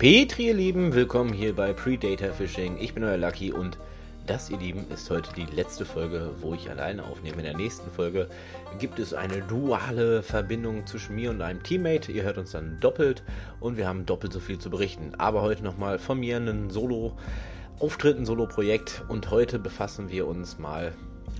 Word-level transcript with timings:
Petri, 0.00 0.46
ihr 0.46 0.54
Lieben, 0.54 0.94
willkommen 0.94 1.30
hier 1.30 1.54
bei 1.54 1.74
Predator 1.74 2.30
Fishing. 2.30 2.78
Ich 2.80 2.94
bin 2.94 3.04
euer 3.04 3.18
Lucky 3.18 3.52
und 3.52 3.76
das, 4.26 4.48
ihr 4.48 4.56
Lieben, 4.56 4.86
ist 4.90 5.10
heute 5.10 5.30
die 5.34 5.44
letzte 5.44 5.84
Folge, 5.84 6.30
wo 6.40 6.54
ich 6.54 6.70
alleine 6.70 7.04
aufnehme. 7.04 7.36
In 7.36 7.44
der 7.44 7.54
nächsten 7.54 7.90
Folge 7.90 8.30
gibt 8.78 8.98
es 8.98 9.12
eine 9.12 9.42
duale 9.42 10.22
Verbindung 10.22 10.86
zwischen 10.86 11.16
mir 11.16 11.28
und 11.28 11.42
einem 11.42 11.62
Teammate. 11.62 12.12
Ihr 12.12 12.22
hört 12.22 12.38
uns 12.38 12.52
dann 12.52 12.80
doppelt 12.80 13.22
und 13.60 13.76
wir 13.76 13.86
haben 13.86 14.06
doppelt 14.06 14.32
so 14.32 14.40
viel 14.40 14.58
zu 14.58 14.70
berichten. 14.70 15.12
Aber 15.18 15.42
heute 15.42 15.62
nochmal 15.62 15.98
von 15.98 16.18
mir 16.18 16.36
einen 16.36 16.70
Solo-Auftritt, 16.70 18.16
ein 18.16 18.24
Solo-Projekt 18.24 19.02
und 19.08 19.30
heute 19.30 19.58
befassen 19.58 20.08
wir 20.08 20.26
uns 20.26 20.58
mal 20.58 20.94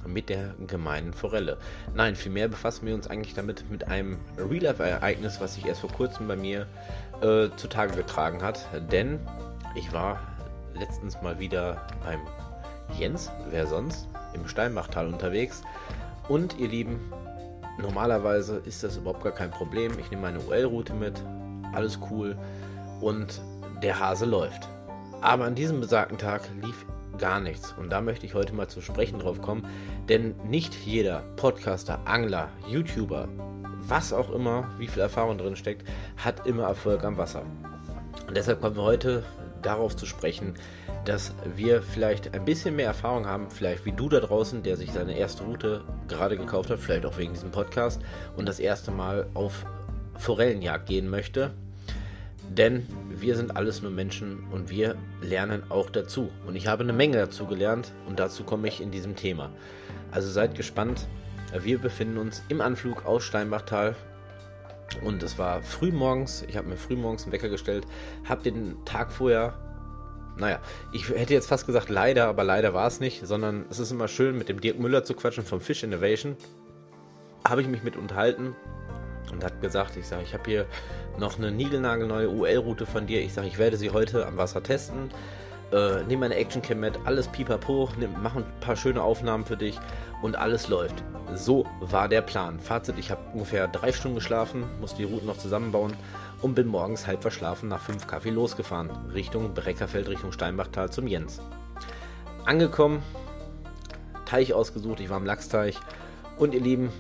mit 0.06 0.29
der 0.29 0.54
gemeinen 0.66 1.12
Forelle. 1.12 1.58
Nein, 1.95 2.16
vielmehr 2.16 2.48
befassen 2.48 2.86
wir 2.86 2.95
uns 2.95 3.06
eigentlich 3.06 3.34
damit 3.34 3.70
mit 3.70 3.88
einem 3.88 4.18
Real-Life-Ereignis, 4.36 5.40
was 5.40 5.54
sich 5.54 5.67
erst 5.67 5.81
vor 5.81 5.93
kurzem 5.93 6.29
bei 6.29 6.36
mir 6.36 6.67
äh, 7.22 7.48
zutage 7.56 7.94
getragen 7.94 8.42
hat. 8.42 8.66
Denn 8.90 9.20
ich 9.74 9.92
war 9.92 10.18
letztens 10.74 11.20
mal 11.22 11.38
wieder 11.38 11.86
beim 12.04 12.20
Jens, 12.98 13.30
wer 13.50 13.66
sonst, 13.66 14.08
im 14.34 14.48
Steinbachtal 14.48 15.06
unterwegs. 15.06 15.62
Und 16.29 16.58
ihr 16.58 16.68
Lieben, 16.68 17.12
normalerweise 17.79 18.56
ist 18.64 18.82
das 18.82 18.96
überhaupt 18.96 19.22
gar 19.22 19.32
kein 19.32 19.50
Problem. 19.50 19.98
Ich 19.98 20.10
nehme 20.10 20.22
meine 20.22 20.40
UL-Route 20.40 20.94
mit, 20.94 21.22
alles 21.72 21.98
cool 22.10 22.36
und 23.00 23.40
der 23.82 23.98
Hase 23.98 24.26
läuft. 24.26 24.68
Aber 25.21 25.44
an 25.44 25.54
diesem 25.54 25.80
besagten 25.80 26.18
Tag 26.18 26.43
lief 26.62 26.86
gar 27.18 27.40
nichts. 27.40 27.74
Und 27.79 27.90
da 27.90 28.00
möchte 28.00 28.26
ich 28.26 28.34
heute 28.34 28.54
mal 28.54 28.68
zu 28.68 28.80
sprechen 28.80 29.18
drauf 29.18 29.43
kommen, 29.43 29.66
denn 30.08 30.34
nicht 30.48 30.74
jeder 30.74 31.22
Podcaster, 31.36 32.00
Angler, 32.06 32.48
YouTuber, 32.66 33.28
was 33.91 34.12
auch 34.12 34.30
immer, 34.30 34.70
wie 34.78 34.86
viel 34.86 35.03
Erfahrung 35.03 35.36
drin 35.36 35.56
steckt, 35.56 35.86
hat 36.17 36.47
immer 36.47 36.64
Erfolg 36.64 37.05
am 37.05 37.19
Wasser. 37.19 37.42
Und 38.27 38.36
deshalb 38.36 38.60
kommen 38.60 38.77
wir 38.77 38.83
heute 38.83 39.24
darauf 39.62 39.96
zu 39.96 40.06
sprechen, 40.06 40.55
dass 41.05 41.34
wir 41.56 41.83
vielleicht 41.83 42.34
ein 42.34 42.44
bisschen 42.44 42.77
mehr 42.77 42.86
Erfahrung 42.86 43.27
haben, 43.27 43.50
vielleicht 43.50 43.84
wie 43.84 43.92
du 43.92 44.08
da 44.08 44.20
draußen, 44.20 44.62
der 44.62 44.77
sich 44.77 44.92
seine 44.92 45.16
erste 45.16 45.44
Route 45.44 45.83
gerade 46.08 46.36
gekauft 46.36 46.70
hat, 46.70 46.78
vielleicht 46.78 47.06
auch 47.06 47.18
wegen 47.18 47.33
diesem 47.33 47.50
Podcast 47.50 48.00
und 48.36 48.48
das 48.48 48.61
erste 48.61 48.91
Mal 48.91 49.27
auf 49.34 49.64
Forellenjagd 50.16 50.86
gehen 50.86 51.08
möchte. 51.08 51.52
Denn 52.48 52.86
wir 53.08 53.36
sind 53.36 53.56
alles 53.56 53.80
nur 53.80 53.91
Menschen 53.91 54.44
und 54.50 54.70
wir 54.70 54.96
lernen 55.22 55.62
auch 55.68 55.88
dazu. 55.88 56.30
Und 56.46 56.56
ich 56.56 56.66
habe 56.66 56.83
eine 56.83 56.92
Menge 56.92 57.16
dazu 57.16 57.46
gelernt 57.46 57.92
und 58.06 58.18
dazu 58.18 58.42
komme 58.44 58.68
ich 58.68 58.80
in 58.80 58.91
diesem 58.91 59.14
Thema. 59.14 59.50
Also 60.11 60.28
seid 60.28 60.56
gespannt. 60.56 61.06
Wir 61.58 61.78
befinden 61.78 62.18
uns 62.18 62.42
im 62.48 62.60
Anflug 62.60 63.04
aus 63.06 63.24
Steinbachtal 63.24 63.96
und 65.02 65.22
es 65.22 65.38
war 65.38 65.62
früh 65.62 65.90
morgens. 65.90 66.44
Ich 66.48 66.56
habe 66.56 66.68
mir 66.68 66.76
früh 66.76 66.96
morgens 66.96 67.24
einen 67.24 67.32
Wecker 67.32 67.48
gestellt, 67.48 67.86
habe 68.28 68.42
den 68.42 68.76
Tag 68.84 69.10
vorher, 69.12 69.54
naja, 70.36 70.60
ich 70.92 71.08
hätte 71.08 71.34
jetzt 71.34 71.48
fast 71.48 71.66
gesagt 71.66 71.88
leider, 71.88 72.26
aber 72.28 72.44
leider 72.44 72.72
war 72.72 72.86
es 72.86 73.00
nicht, 73.00 73.26
sondern 73.26 73.66
es 73.68 73.78
ist 73.78 73.90
immer 73.90 74.08
schön, 74.08 74.38
mit 74.38 74.48
dem 74.48 74.60
Dirk 74.60 74.78
Müller 74.78 75.04
zu 75.04 75.14
quatschen 75.14 75.44
vom 75.44 75.60
Fish 75.60 75.82
Innovation. 75.82 76.36
Habe 77.46 77.62
ich 77.62 77.68
mich 77.68 77.82
mit 77.82 77.96
unterhalten 77.96 78.54
und 79.32 79.42
hat 79.44 79.60
gesagt, 79.60 79.96
ich 79.96 80.06
sage, 80.06 80.22
ich 80.22 80.34
habe 80.34 80.44
hier 80.46 80.66
noch 81.18 81.36
eine 81.36 81.50
niegelnagelneue 81.50 82.30
UL-Route 82.30 82.86
von 82.86 83.06
dir. 83.06 83.20
Ich 83.20 83.32
sage, 83.32 83.48
ich 83.48 83.58
werde 83.58 83.76
sie 83.76 83.90
heute 83.90 84.26
am 84.26 84.36
Wasser 84.36 84.62
testen. 84.62 85.10
Äh, 85.72 86.02
nehme 86.04 86.22
meine 86.22 86.34
Actioncam 86.34 86.80
mit, 86.80 86.98
alles 87.04 87.28
pipapo, 87.28 87.88
mache 88.20 88.40
ein 88.40 88.60
paar 88.60 88.74
schöne 88.74 89.02
Aufnahmen 89.02 89.44
für 89.44 89.56
dich 89.56 89.78
und 90.20 90.36
alles 90.36 90.68
läuft. 90.68 91.04
So 91.34 91.64
war 91.80 92.08
der 92.08 92.22
Plan. 92.22 92.58
Fazit, 92.58 92.98
ich 92.98 93.10
habe 93.10 93.20
ungefähr 93.32 93.68
drei 93.68 93.92
Stunden 93.92 94.16
geschlafen, 94.16 94.64
musste 94.80 94.98
die 94.98 95.04
Route 95.04 95.27
noch 95.27 95.38
zusammenbauen 95.38 95.94
und 96.42 96.54
bin 96.54 96.66
morgens 96.66 97.06
halb 97.06 97.22
verschlafen 97.22 97.68
nach 97.68 97.80
fünf 97.80 98.08
Kaffee 98.08 98.30
losgefahren. 98.30 98.90
Richtung 99.12 99.54
Breckerfeld, 99.54 100.08
Richtung 100.08 100.32
Steinbachtal 100.32 100.90
zum 100.90 101.06
Jens. 101.06 101.40
Angekommen, 102.45 103.02
Teich 104.24 104.55
ausgesucht, 104.55 105.00
ich 105.00 105.08
war 105.08 105.18
am 105.18 105.27
Lachsteich 105.27 105.78
und 106.39 106.55
ihr 106.55 106.61
Lieben, 106.61 106.90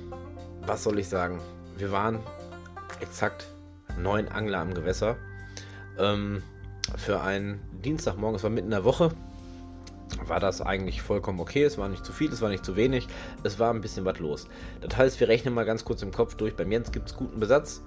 was 0.66 0.84
soll 0.84 0.98
ich 0.98 1.08
sagen? 1.08 1.40
Wir 1.76 1.90
waren 1.90 2.20
exakt 3.00 3.46
neun 3.98 4.28
Angler 4.28 4.58
am 4.58 4.74
Gewässer. 4.74 5.16
Ähm, 5.98 6.42
für 6.96 7.20
einen 7.20 7.60
Dienstagmorgen, 7.84 8.36
es 8.36 8.42
war 8.42 8.50
mitten 8.50 8.66
in 8.66 8.72
der 8.72 8.84
Woche, 8.84 9.10
war 10.26 10.40
das 10.40 10.60
eigentlich 10.60 11.02
vollkommen 11.02 11.40
okay. 11.40 11.62
Es 11.64 11.78
war 11.78 11.88
nicht 11.88 12.04
zu 12.04 12.12
viel, 12.12 12.32
es 12.32 12.42
war 12.42 12.48
nicht 12.48 12.64
zu 12.64 12.76
wenig. 12.76 13.06
Es 13.42 13.58
war 13.58 13.72
ein 13.72 13.80
bisschen 13.80 14.04
was 14.04 14.18
los. 14.18 14.48
Das 14.80 14.96
heißt, 14.96 15.20
wir 15.20 15.28
rechnen 15.28 15.54
mal 15.54 15.64
ganz 15.64 15.84
kurz 15.84 16.02
im 16.02 16.12
Kopf 16.12 16.34
durch. 16.34 16.56
Beim 16.56 16.70
Jens 16.70 16.92
gibt 16.92 17.08
es 17.10 17.16
guten 17.16 17.40
Besatz. 17.40 17.82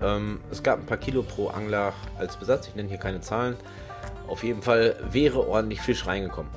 Ähm, 0.00 0.40
es 0.50 0.62
gab 0.62 0.80
ein 0.80 0.86
paar 0.86 0.98
Kilo 0.98 1.22
pro 1.22 1.48
Angler 1.48 1.92
als 2.18 2.36
Besatz. 2.36 2.68
Ich 2.68 2.74
nenne 2.74 2.88
hier 2.88 2.98
keine 2.98 3.20
Zahlen. 3.20 3.56
Auf 4.28 4.42
jeden 4.42 4.62
Fall 4.62 4.96
wäre 5.10 5.46
ordentlich 5.46 5.80
Fisch 5.80 6.06
reingekommen. 6.06 6.50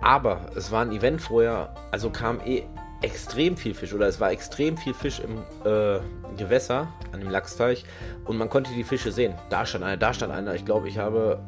Aber 0.00 0.50
es 0.56 0.72
war 0.72 0.82
ein 0.82 0.92
Event 0.92 1.20
vorher, 1.20 1.74
also 1.92 2.10
kam 2.10 2.40
eh 2.44 2.64
extrem 3.02 3.56
viel 3.56 3.74
Fisch 3.74 3.92
oder 3.92 4.06
es 4.06 4.20
war 4.20 4.30
extrem 4.30 4.76
viel 4.76 4.94
Fisch 4.94 5.20
im 5.20 5.38
äh, 5.64 5.98
Gewässer 6.36 6.88
an 7.12 7.20
dem 7.20 7.30
Lachsteich 7.30 7.84
und 8.24 8.38
man 8.38 8.48
konnte 8.48 8.72
die 8.74 8.84
Fische 8.84 9.12
sehen. 9.12 9.34
Da 9.50 9.66
stand 9.66 9.84
einer, 9.84 9.96
da 9.96 10.14
stand 10.14 10.32
einer. 10.32 10.54
Ich 10.54 10.64
glaube, 10.64 10.88
ich 10.88 10.98
habe 10.98 11.40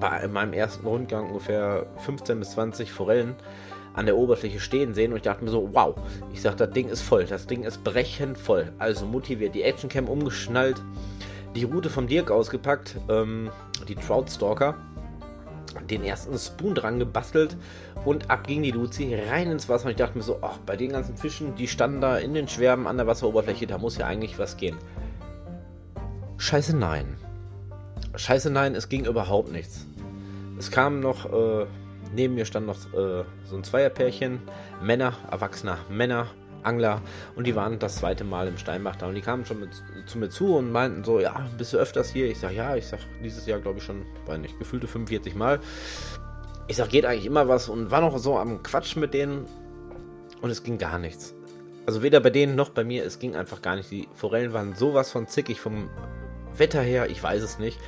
bei 0.00 0.26
meinem 0.28 0.52
ersten 0.52 0.86
Rundgang 0.86 1.28
ungefähr 1.28 1.86
15 1.98 2.38
bis 2.38 2.50
20 2.50 2.92
Forellen 2.92 3.34
an 3.94 4.06
der 4.06 4.16
Oberfläche 4.16 4.60
stehen 4.60 4.94
sehen 4.94 5.12
und 5.12 5.18
ich 5.18 5.22
dachte 5.24 5.44
mir 5.44 5.50
so, 5.50 5.70
wow, 5.72 5.94
ich 6.32 6.42
sag, 6.42 6.56
das 6.56 6.70
Ding 6.70 6.88
ist 6.88 7.02
voll, 7.02 7.24
das 7.24 7.46
Ding 7.46 7.64
ist 7.64 7.82
brechend 7.82 8.38
voll. 8.38 8.72
Also 8.78 9.06
motiviert, 9.06 9.54
die 9.54 9.62
Actioncam 9.62 10.08
umgeschnallt, 10.08 10.80
die 11.56 11.64
Route 11.64 11.90
vom 11.90 12.06
Dirk 12.06 12.30
ausgepackt, 12.30 12.96
ähm, 13.08 13.50
die 13.88 13.96
Trout 13.96 14.26
Stalker 14.28 14.76
den 15.90 16.04
ersten 16.04 16.36
Spoon 16.38 16.74
dran 16.74 16.98
gebastelt 16.98 17.56
und 18.08 18.30
ab 18.30 18.46
ging 18.46 18.62
die 18.62 18.70
Luzi 18.70 19.14
rein 19.14 19.50
ins 19.50 19.68
Wasser. 19.68 19.84
Und 19.84 19.90
ich 19.90 19.96
dachte 19.98 20.16
mir 20.16 20.24
so, 20.24 20.38
ach, 20.40 20.56
bei 20.64 20.76
den 20.76 20.92
ganzen 20.92 21.18
Fischen, 21.18 21.54
die 21.56 21.68
standen 21.68 22.00
da 22.00 22.16
in 22.16 22.32
den 22.32 22.48
Schwärmen 22.48 22.86
an 22.86 22.96
der 22.96 23.06
Wasseroberfläche, 23.06 23.66
da 23.66 23.76
muss 23.76 23.98
ja 23.98 24.06
eigentlich 24.06 24.38
was 24.38 24.56
gehen. 24.56 24.78
Scheiße, 26.38 26.74
nein. 26.74 27.18
Scheiße, 28.16 28.50
nein, 28.50 28.74
es 28.74 28.88
ging 28.88 29.04
überhaupt 29.04 29.52
nichts. 29.52 29.86
Es 30.58 30.70
kam 30.70 31.00
noch, 31.00 31.30
äh, 31.30 31.66
neben 32.14 32.34
mir 32.34 32.46
stand 32.46 32.66
noch 32.66 32.76
äh, 32.94 33.24
so 33.44 33.56
ein 33.56 33.62
Zweierpärchen, 33.62 34.40
Männer, 34.80 35.12
erwachsener 35.30 35.76
Männer, 35.90 36.28
Angler 36.62 37.02
und 37.36 37.46
die 37.46 37.54
waren 37.54 37.78
das 37.78 37.96
zweite 37.96 38.24
Mal 38.24 38.48
im 38.48 38.56
Steinbach 38.56 38.96
da 38.96 39.06
und 39.06 39.16
die 39.16 39.20
kamen 39.20 39.44
schon 39.44 39.60
mit, 39.60 39.70
zu 40.06 40.18
mir 40.18 40.30
zu 40.30 40.56
und 40.56 40.72
meinten 40.72 41.04
so, 41.04 41.20
ja, 41.20 41.46
bist 41.58 41.74
du 41.74 41.76
öfters 41.76 42.10
hier? 42.10 42.26
Ich 42.26 42.40
sag, 42.40 42.52
ja, 42.52 42.74
ich 42.74 42.86
sag, 42.86 43.00
dieses 43.22 43.46
Jahr 43.46 43.60
glaube 43.60 43.78
ich 43.78 43.84
schon, 43.84 44.06
weiß 44.26 44.38
nicht, 44.38 44.58
gefühlte 44.58 44.88
45 44.88 45.34
Mal. 45.34 45.60
Ich 46.68 46.76
sag, 46.76 46.90
geht 46.90 47.06
eigentlich 47.06 47.26
immer 47.26 47.48
was 47.48 47.68
und 47.70 47.90
war 47.90 48.02
noch 48.02 48.18
so 48.18 48.38
am 48.38 48.62
Quatsch 48.62 48.94
mit 48.96 49.14
denen 49.14 49.46
und 50.42 50.50
es 50.50 50.62
ging 50.62 50.76
gar 50.76 50.98
nichts. 50.98 51.34
Also 51.86 52.02
weder 52.02 52.20
bei 52.20 52.28
denen 52.28 52.54
noch 52.54 52.68
bei 52.68 52.84
mir, 52.84 53.04
es 53.04 53.18
ging 53.18 53.34
einfach 53.34 53.62
gar 53.62 53.74
nicht. 53.74 53.90
Die 53.90 54.06
Forellen 54.14 54.52
waren 54.52 54.74
sowas 54.74 55.10
von 55.10 55.26
zickig 55.26 55.60
vom 55.60 55.88
Wetter 56.54 56.82
her, 56.82 57.08
ich 57.08 57.22
weiß 57.22 57.42
es 57.42 57.58
nicht. 57.58 57.78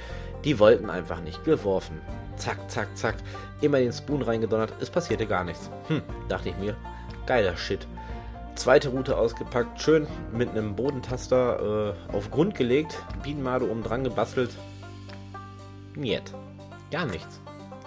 Die 0.45 0.59
wollten 0.59 0.89
einfach 0.89 1.21
nicht 1.21 1.45
geworfen. 1.45 2.01
Zack, 2.37 2.71
zack, 2.71 2.97
zack. 2.97 3.17
Immer 3.61 3.81
den 3.81 3.93
Spoon 3.93 4.23
reingedonnert. 4.23 4.73
Es 4.81 4.89
passierte 4.89 5.27
gar 5.27 5.45
nichts. 5.45 5.71
Hm, 5.89 6.01
dachte 6.31 6.49
ich 6.49 6.57
mir. 6.57 6.75
Geiler 7.27 7.59
Shit. 7.59 7.87
Zweite 8.55 8.89
Route 8.89 9.17
ausgepackt, 9.19 9.81
schön 9.81 10.07
mit 10.33 10.49
einem 10.51 10.75
Bodentaster 10.75 11.95
äh, 12.11 12.15
auf 12.17 12.31
Grund 12.31 12.55
gelegt, 12.55 12.99
Bienenmade 13.23 13.71
oben 13.71 13.83
dran 13.83 14.05
gebastelt. 14.05 14.51
Niet. 15.95 16.33
Gar 16.91 17.07
nichts. 17.07 17.41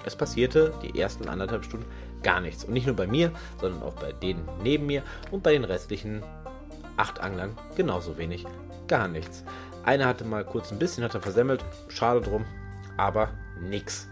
Es 0.06 0.16
passierte 0.16 0.74
die 0.82 1.00
ersten 1.00 1.28
anderthalb 1.30 1.66
Stunden 1.66 1.86
gar 2.22 2.42
nichts. 2.42 2.64
Und 2.64 2.74
nicht 2.74 2.88
nur 2.88 2.96
bei 2.96 3.08
mir, 3.08 3.32
sondern 3.60 3.84
auch 3.84 3.94
bei 3.94 4.12
denen 4.12 4.48
neben 4.64 4.86
mir 4.86 5.04
und 5.32 5.44
bei 5.44 5.54
den 5.54 5.64
restlichen 5.64 6.24
acht 6.98 7.20
Anglern 7.20 7.58
genauso 7.76 8.18
wenig. 8.18 8.46
Gar 8.88 9.08
nichts. 9.08 9.44
Einer 9.84 10.06
hatte 10.06 10.26
mal 10.26 10.46
kurz 10.46 10.72
ein 10.72 10.80
bisschen, 10.80 11.04
hat 11.04 11.14
er 11.14 11.22
versemmelt. 11.22 11.64
Schade 11.90 12.22
drum. 12.22 12.46
Aber 12.98 13.30
nix. 13.62 14.08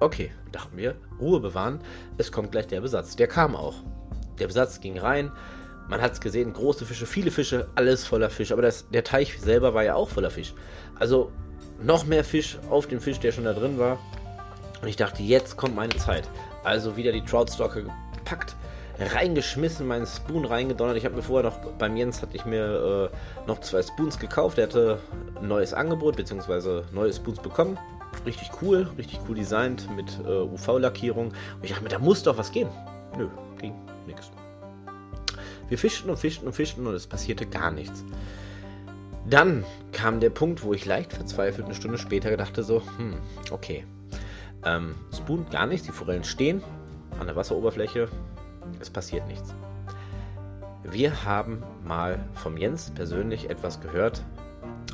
Okay, 0.00 0.32
dachten 0.52 0.76
wir, 0.76 0.96
Ruhe 1.20 1.40
bewahren. 1.40 1.80
Es 2.18 2.32
kommt 2.32 2.52
gleich 2.52 2.66
der 2.66 2.80
Besatz. 2.80 3.16
Der 3.16 3.28
kam 3.28 3.54
auch. 3.54 3.76
Der 4.38 4.46
Besatz 4.46 4.80
ging 4.80 4.98
rein. 4.98 5.30
Man 5.88 6.00
hat 6.00 6.12
es 6.12 6.20
gesehen, 6.20 6.52
große 6.52 6.86
Fische, 6.86 7.06
viele 7.06 7.30
Fische, 7.30 7.68
alles 7.74 8.06
voller 8.06 8.30
Fisch. 8.30 8.52
Aber 8.52 8.62
das, 8.62 8.88
der 8.90 9.04
Teich 9.04 9.38
selber 9.38 9.74
war 9.74 9.84
ja 9.84 9.94
auch 9.94 10.08
voller 10.08 10.30
Fisch. 10.30 10.54
Also 10.98 11.30
noch 11.82 12.06
mehr 12.06 12.24
Fisch 12.24 12.58
auf 12.70 12.86
den 12.86 13.00
Fisch, 13.00 13.20
der 13.20 13.32
schon 13.32 13.44
da 13.44 13.52
drin 13.52 13.78
war. 13.78 13.98
Und 14.84 14.90
ich 14.90 14.96
dachte, 14.96 15.22
jetzt 15.22 15.56
kommt 15.56 15.74
meine 15.74 15.96
Zeit. 15.96 16.28
Also 16.62 16.94
wieder 16.94 17.10
die 17.10 17.24
Troutstocker 17.24 17.80
gepackt, 18.14 18.54
reingeschmissen, 18.98 19.86
meinen 19.86 20.06
Spoon 20.06 20.44
reingedonnert. 20.44 20.98
Ich 20.98 21.06
habe 21.06 21.16
mir 21.16 21.22
vorher 21.22 21.50
noch, 21.50 21.56
beim 21.78 21.96
Jens 21.96 22.20
hatte 22.20 22.36
ich 22.36 22.44
mir 22.44 23.10
äh, 23.10 23.46
noch 23.46 23.62
zwei 23.62 23.82
Spoons 23.82 24.18
gekauft. 24.18 24.58
Der 24.58 24.66
hatte 24.66 24.98
ein 25.40 25.48
neues 25.48 25.72
Angebot, 25.72 26.16
beziehungsweise 26.16 26.84
neue 26.92 27.14
Spoons 27.14 27.40
bekommen. 27.40 27.78
Richtig 28.26 28.50
cool, 28.60 28.86
richtig 28.98 29.20
cool 29.26 29.36
designt 29.36 29.88
mit 29.96 30.20
äh, 30.22 30.28
UV-Lackierung. 30.28 31.28
Und 31.28 31.34
ich 31.62 31.70
dachte 31.70 31.82
mir, 31.82 31.88
da 31.88 31.98
muss 31.98 32.22
doch 32.22 32.36
was 32.36 32.52
gehen. 32.52 32.68
Nö, 33.16 33.28
ging 33.58 33.72
nichts. 34.06 34.30
Wir 35.66 35.78
fischten 35.78 36.10
und 36.10 36.18
fischten 36.18 36.46
und 36.46 36.52
fischten 36.52 36.86
und 36.86 36.92
es 36.92 37.06
passierte 37.06 37.46
gar 37.46 37.70
nichts. 37.70 38.04
Dann 39.26 39.64
kam 39.92 40.20
der 40.20 40.28
Punkt, 40.28 40.62
wo 40.62 40.74
ich 40.74 40.84
leicht 40.84 41.14
verzweifelt 41.14 41.64
eine 41.64 41.74
Stunde 41.74 41.96
später 41.96 42.36
dachte 42.36 42.62
so, 42.62 42.82
hm, 42.98 43.14
okay. 43.50 43.86
Ähm, 44.64 44.94
Spoon 45.14 45.46
gar 45.50 45.66
nichts, 45.66 45.86
die 45.86 45.92
Forellen 45.92 46.24
stehen 46.24 46.62
an 47.18 47.26
der 47.26 47.36
Wasseroberfläche, 47.36 48.08
es 48.80 48.90
passiert 48.90 49.26
nichts. 49.28 49.54
Wir 50.82 51.24
haben 51.24 51.62
mal 51.84 52.24
vom 52.34 52.56
Jens 52.56 52.90
persönlich 52.94 53.50
etwas 53.50 53.80
gehört, 53.80 54.22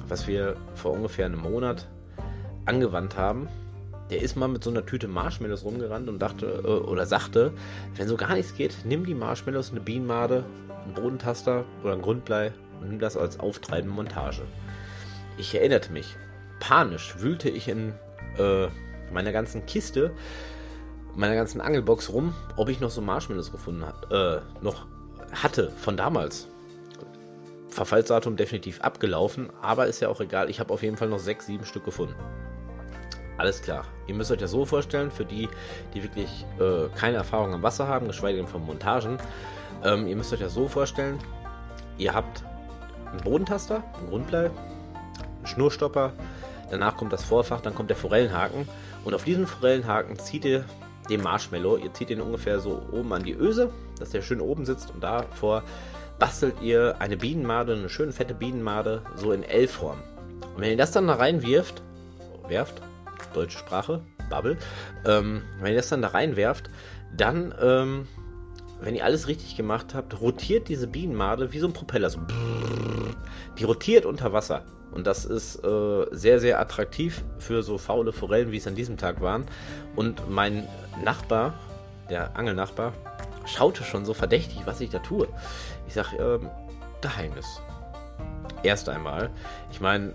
was 0.09 0.27
wir 0.27 0.57
vor 0.75 0.93
ungefähr 0.93 1.27
einem 1.27 1.41
Monat 1.41 1.89
angewandt 2.65 3.17
haben. 3.17 3.49
Der 4.11 4.23
ist 4.23 4.37
mal 4.37 4.49
mit 4.49 4.65
so 4.65 4.71
einer 4.71 4.85
Tüte 4.85 5.09
Marshmallows 5.09 5.65
rumgerannt 5.65 6.09
und 6.09 6.19
dachte 6.21 6.63
äh, 6.65 6.69
oder 6.69 7.07
sagte, 7.07 7.53
wenn 7.97 8.09
so 8.09 8.17
gar 8.17 8.35
nichts 8.35 8.55
geht, 8.55 8.77
nimm 8.85 9.05
die 9.05 9.15
Marshmallows, 9.15 9.71
eine 9.71 9.81
Bienenmade, 9.81 10.45
einen 10.85 10.95
Bodentaster 10.95 11.65
oder 11.83 11.93
ein 11.93 12.03
Grundblei 12.03 12.53
und 12.81 12.89
nimm 12.89 12.99
das 12.99 13.17
als 13.17 13.39
auftreibende 13.39 13.95
Montage. 13.95 14.43
Ich 15.39 15.55
erinnerte 15.55 15.93
mich. 15.93 16.17
Panisch 16.59 17.15
wühlte 17.19 17.49
ich 17.49 17.69
in 17.69 17.93
äh, 18.37 18.69
meiner 19.13 19.33
ganzen 19.33 19.67
Kiste, 19.67 20.13
meiner 21.15 21.35
ganzen 21.35 21.61
Angelbox 21.61 22.11
rum, 22.11 22.35
ob 22.57 22.69
ich 22.69 22.81
noch 22.81 22.91
so 22.91 23.01
Marshmallows 23.01 23.53
gefunden 23.53 23.85
hat, 23.85 24.11
äh, 24.13 24.41
noch 24.63 24.87
hatte 25.33 25.71
von 25.71 25.97
damals. 25.97 26.49
Verfallsdatum 27.69 28.37
definitiv 28.37 28.81
abgelaufen, 28.81 29.49
aber 29.63 29.87
ist 29.87 30.01
ja 30.01 30.09
auch 30.09 30.21
egal. 30.21 30.51
Ich 30.51 30.59
habe 30.59 30.75
auf 30.75 30.83
jeden 30.83 30.97
Fall 30.97 31.09
noch 31.09 31.21
sechs, 31.21 31.47
sieben 31.47 31.65
Stück 31.65 31.85
gefunden. 31.85 32.15
Alles 33.39 33.63
klar. 33.63 33.85
Ihr 34.07 34.15
müsst 34.15 34.31
euch 34.31 34.39
das 34.39 34.51
so 34.51 34.65
vorstellen, 34.65 35.11
für 35.11 35.25
die, 35.25 35.49
die 35.95 36.03
wirklich 36.03 36.45
äh, 36.59 36.89
keine 36.97 37.17
Erfahrung 37.17 37.55
am 37.55 37.63
Wasser 37.63 37.87
haben, 37.87 38.07
geschweige 38.07 38.39
denn 38.39 38.49
von 38.49 38.67
Montagen. 38.67 39.19
Ähm, 39.85 40.07
ihr 40.09 40.17
müsst 40.17 40.33
euch 40.33 40.41
das 40.41 40.53
so 40.53 40.69
vorstellen, 40.69 41.19
ihr 41.97 42.13
habt 42.13 42.43
einen 43.11 43.21
Bodentaster, 43.23 43.83
einen 43.99 44.11
Grundblei, 44.11 44.47
einen 44.47 45.47
Schnurstopper, 45.47 46.13
danach 46.71 46.97
kommt 46.97 47.13
das 47.13 47.25
Vorfach, 47.25 47.61
dann 47.61 47.75
kommt 47.75 47.89
der 47.89 47.97
Forellenhaken 47.97 48.69
und 49.05 49.15
auf 49.15 49.25
diesen 49.25 49.47
Forellenhaken 49.47 50.19
zieht 50.19 50.45
ihr 50.45 50.65
den 51.09 51.23
Marshmallow, 51.23 51.77
ihr 51.77 51.93
zieht 51.93 52.11
den 52.11 52.21
ungefähr 52.21 52.61
so 52.61 52.83
oben 52.93 53.13
an 53.13 53.25
die 53.25 53.35
Öse, 53.35 53.71
dass 53.99 54.11
der 54.11 54.23
schön 54.23 54.41
oben 54.41 54.65
sitzt 54.65 54.93
und 54.95 55.03
davor 55.03 55.65
bastelt 56.19 56.61
ihr 56.61 56.97
eine 57.01 57.17
Bienenmade, 57.17 57.73
eine 57.75 57.89
schöne 57.89 58.13
fette 58.13 58.35
Bienenmade, 58.35 59.03
so 59.17 59.33
in 59.33 59.43
L-Form. 59.43 59.99
Und 60.55 60.61
wenn 60.61 60.71
ihr 60.71 60.77
das 60.77 60.93
dann 60.93 61.07
da 61.07 61.15
reinwirft, 61.15 61.83
werft, 62.47 62.83
deutsche 63.35 63.59
Sprache, 63.59 64.03
Bubble, 64.29 64.57
ähm, 65.07 65.43
wenn 65.61 65.73
ihr 65.73 65.79
das 65.79 65.89
dann 65.89 66.03
da 66.03 66.09
reinwerft, 66.09 66.71
dann, 67.17 67.55
ähm, 67.61 68.07
wenn 68.81 68.95
ihr 68.95 69.05
alles 69.05 69.29
richtig 69.29 69.57
gemacht 69.57 69.95
habt, 69.95 70.21
rotiert 70.21 70.69
diese 70.69 70.87
Bienenmade 70.87 71.53
wie 71.53 71.59
so 71.59 71.67
ein 71.67 71.73
Propeller. 71.73 72.11
So 72.11 72.21
die 73.59 73.65
rotiert 73.65 74.07
unter 74.07 74.33
Wasser. 74.33 74.65
Und 74.93 75.07
das 75.07 75.25
ist 75.25 75.65
äh, 75.65 76.07
sehr, 76.11 76.41
sehr 76.41 76.61
attraktiv 76.61 77.23
für 77.39 77.63
so 77.63 77.79
faule 77.79 78.13
Forellen, 78.13 78.53
wie 78.53 78.57
es 78.57 78.67
an 78.67 78.75
diesem 78.75 78.97
Tag 78.97 79.21
waren. 79.21 79.45
Und 79.97 80.31
mein 80.31 80.69
Nachbar, 81.05 81.55
der 82.09 82.37
Angelnachbar, 82.37 82.93
schaute 83.47 83.85
schon 83.85 84.05
so 84.05 84.15
verdächtig, 84.15 84.63
was 84.65 84.81
ich 84.81 84.91
da 84.91 84.99
tue. 84.99 85.29
Ich 85.87 85.95
sage, 85.95 86.17
ähm, 86.17 86.51
Geheimnis. 87.01 87.61
Erst 88.63 88.89
einmal. 88.89 89.31
Ich 89.71 89.81
meine, 89.81 90.13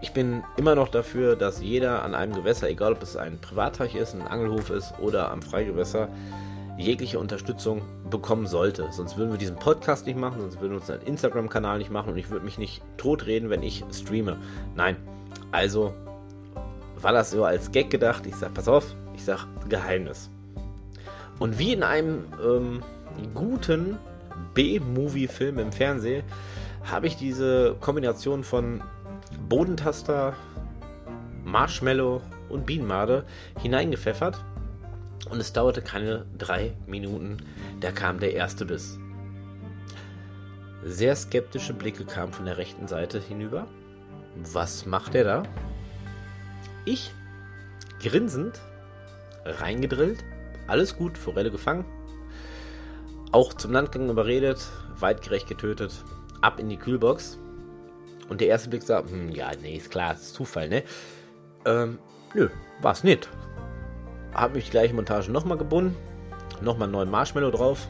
ich 0.00 0.12
bin 0.12 0.44
immer 0.56 0.74
noch 0.74 0.88
dafür, 0.88 1.34
dass 1.34 1.60
jeder 1.60 2.02
an 2.04 2.14
einem 2.14 2.32
Gewässer, 2.34 2.68
egal 2.68 2.92
ob 2.92 3.02
es 3.02 3.16
ein 3.16 3.40
Privatteich 3.40 3.96
ist, 3.96 4.14
ein 4.14 4.22
Angelhof 4.22 4.70
ist 4.70 4.94
oder 5.00 5.30
am 5.30 5.42
Freigewässer, 5.42 6.08
jegliche 6.78 7.18
Unterstützung 7.18 7.82
bekommen 8.08 8.46
sollte. 8.46 8.88
Sonst 8.92 9.16
würden 9.16 9.32
wir 9.32 9.38
diesen 9.38 9.56
Podcast 9.56 10.06
nicht 10.06 10.18
machen, 10.18 10.40
sonst 10.40 10.60
würden 10.60 10.72
wir 10.72 10.80
unseren 10.80 11.02
Instagram-Kanal 11.02 11.78
nicht 11.78 11.90
machen 11.90 12.12
und 12.12 12.18
ich 12.18 12.30
würde 12.30 12.44
mich 12.44 12.56
nicht 12.56 12.82
totreden, 12.96 13.50
wenn 13.50 13.62
ich 13.62 13.84
streame. 13.92 14.36
Nein. 14.76 14.96
Also 15.50 15.92
war 17.00 17.12
das 17.12 17.30
so 17.30 17.44
als 17.44 17.72
Gag 17.72 17.90
gedacht. 17.90 18.26
Ich 18.26 18.36
sag, 18.36 18.54
pass 18.54 18.68
auf, 18.68 18.94
ich 19.14 19.24
sag 19.24 19.46
Geheimnis. 19.68 20.30
Und 21.38 21.58
wie 21.58 21.72
in 21.72 21.82
einem 21.82 22.24
ähm, 22.42 22.82
guten 23.34 23.98
B-Movie-Film 24.54 25.58
im 25.58 25.72
Fernsehen 25.72 26.24
habe 26.84 27.06
ich 27.06 27.16
diese 27.16 27.76
Kombination 27.80 28.44
von 28.44 28.82
Bodentaster, 29.48 30.34
Marshmallow 31.44 32.22
und 32.48 32.66
Bienenmade 32.66 33.24
hineingepfeffert. 33.60 34.42
Und 35.30 35.40
es 35.40 35.52
dauerte 35.52 35.82
keine 35.82 36.24
drei 36.36 36.74
Minuten, 36.86 37.38
da 37.80 37.92
kam 37.92 38.18
der 38.18 38.34
erste 38.34 38.64
Biss. 38.64 38.98
Sehr 40.84 41.16
skeptische 41.16 41.74
Blicke 41.74 42.04
kamen 42.04 42.32
von 42.32 42.46
der 42.46 42.56
rechten 42.56 42.86
Seite 42.86 43.20
hinüber. 43.20 43.66
Was 44.36 44.86
macht 44.86 45.14
er 45.14 45.24
da? 45.24 45.42
Ich, 46.84 47.12
grinsend, 48.00 48.60
reingedrillt, 49.44 50.24
alles 50.66 50.96
gut, 50.96 51.18
Forelle 51.18 51.50
gefangen, 51.50 51.84
auch 53.32 53.52
zum 53.52 53.72
Landgang 53.72 54.08
überredet, 54.08 54.66
weitgerecht 54.98 55.48
getötet, 55.48 55.92
ab 56.40 56.58
in 56.60 56.68
die 56.68 56.76
Kühlbox. 56.76 57.38
Und 58.28 58.40
der 58.40 58.48
erste 58.48 58.68
Blick 58.68 58.82
sagt, 58.82 59.10
hm, 59.10 59.30
ja, 59.30 59.50
nee, 59.60 59.76
ist 59.76 59.90
klar, 59.90 60.14
ist 60.14 60.34
Zufall, 60.34 60.68
ne? 60.68 60.82
Ähm, 61.64 61.98
nö, 62.34 62.48
war's 62.80 63.04
nicht. 63.04 63.28
Hab 64.34 64.54
mich 64.54 64.66
die 64.66 64.70
gleiche 64.70 64.94
Montage 64.94 65.30
nochmal 65.30 65.58
gebunden, 65.58 65.96
nochmal 66.60 66.84
einen 66.84 66.92
neuen 66.92 67.10
Marshmallow 67.10 67.50
drauf, 67.50 67.88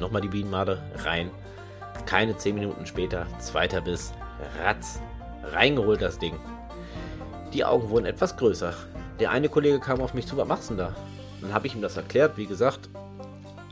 nochmal 0.00 0.22
die 0.22 0.28
Bienenmade 0.28 0.82
rein. 1.04 1.30
Keine 2.06 2.36
10 2.36 2.54
Minuten 2.54 2.86
später, 2.86 3.26
zweiter 3.38 3.80
Biss, 3.80 4.12
ratz, 4.62 5.00
reingeholt 5.52 6.02
das 6.02 6.18
Ding. 6.18 6.34
Die 7.52 7.64
Augen 7.64 7.90
wurden 7.90 8.06
etwas 8.06 8.36
größer. 8.36 8.74
Der 9.18 9.30
eine 9.30 9.48
Kollege 9.48 9.80
kam 9.80 10.00
auf 10.00 10.14
mich 10.14 10.26
zu, 10.26 10.36
was 10.36 10.46
machst 10.46 10.70
du 10.70 10.74
denn 10.74 10.86
da? 10.86 10.96
Dann 11.40 11.52
habe 11.52 11.66
ich 11.66 11.74
ihm 11.74 11.82
das 11.82 11.96
erklärt, 11.96 12.36
wie 12.36 12.46
gesagt, 12.46 12.88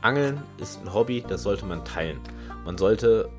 Angeln 0.01 0.43
ist 0.59 0.79
ein 0.81 0.93
Hobby, 0.93 1.23
das 1.27 1.43
sollte 1.43 1.65
man 1.65 1.83
teilen. 1.83 2.19
Man 2.63 2.77
sollte 2.77 3.29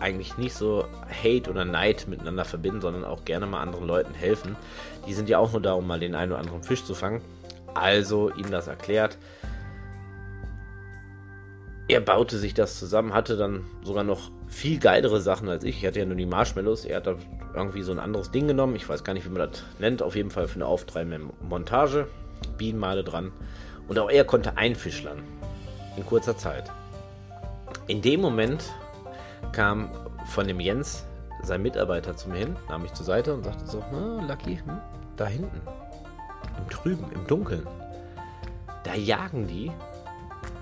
eigentlich 0.00 0.36
nicht 0.38 0.54
so 0.54 0.86
Hate 1.22 1.50
oder 1.50 1.64
Neid 1.64 2.06
miteinander 2.08 2.44
verbinden, 2.44 2.80
sondern 2.80 3.04
auch 3.04 3.24
gerne 3.24 3.46
mal 3.46 3.60
anderen 3.60 3.86
Leuten 3.86 4.14
helfen. 4.14 4.56
Die 5.06 5.14
sind 5.14 5.28
ja 5.28 5.38
auch 5.38 5.52
nur 5.52 5.60
da, 5.60 5.74
um 5.74 5.86
mal 5.86 6.00
den 6.00 6.14
einen 6.14 6.32
oder 6.32 6.40
anderen 6.40 6.62
Fisch 6.62 6.84
zu 6.84 6.94
fangen. 6.94 7.20
Also 7.74 8.30
ihm 8.30 8.50
das 8.50 8.66
erklärt. 8.66 9.18
Er 11.86 12.00
baute 12.00 12.38
sich 12.38 12.54
das 12.54 12.78
zusammen, 12.78 13.12
hatte 13.12 13.36
dann 13.36 13.64
sogar 13.82 14.04
noch 14.04 14.30
viel 14.46 14.78
geilere 14.78 15.20
Sachen 15.20 15.48
als 15.48 15.64
ich. 15.64 15.78
Ich 15.78 15.86
hatte 15.86 15.98
ja 15.98 16.06
nur 16.06 16.16
die 16.16 16.24
Marshmallows. 16.24 16.86
Er 16.86 16.96
hat 16.96 17.06
da 17.06 17.16
irgendwie 17.54 17.82
so 17.82 17.92
ein 17.92 17.98
anderes 17.98 18.30
Ding 18.30 18.48
genommen. 18.48 18.74
Ich 18.76 18.88
weiß 18.88 19.04
gar 19.04 19.12
nicht, 19.12 19.26
wie 19.26 19.30
man 19.30 19.50
das 19.50 19.62
nennt. 19.78 20.02
Auf 20.02 20.16
jeden 20.16 20.30
Fall 20.30 20.48
für 20.48 20.56
eine 20.56 20.66
auftreibende 20.66 21.20
Montage. 21.42 22.06
Bienenmale 22.56 23.04
dran. 23.04 23.32
Und 23.86 23.98
auch 23.98 24.08
er 24.08 24.24
konnte 24.24 24.56
einfischlern. 24.56 25.22
In 25.96 26.06
kurzer 26.06 26.36
Zeit. 26.36 26.70
In 27.86 28.00
dem 28.00 28.20
Moment 28.20 28.64
kam 29.52 29.90
von 30.26 30.46
dem 30.48 30.60
Jens 30.60 31.04
sein 31.42 31.62
Mitarbeiter 31.62 32.16
zu 32.16 32.30
mir 32.30 32.38
hin, 32.38 32.56
nahm 32.68 32.82
mich 32.82 32.94
zur 32.94 33.04
Seite 33.04 33.34
und 33.34 33.44
sagte 33.44 33.66
so, 33.66 33.84
Lucky, 34.26 34.56
hm, 34.56 34.80
da 35.16 35.26
hinten, 35.26 35.60
im 36.58 36.68
Trüben, 36.68 37.10
im 37.12 37.26
Dunkeln, 37.26 37.66
da 38.84 38.94
jagen 38.94 39.46
die 39.46 39.70